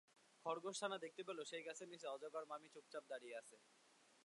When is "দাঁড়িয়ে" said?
3.09-3.39